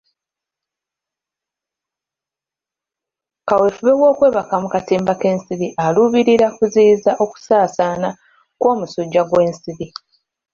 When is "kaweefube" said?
3.47-3.91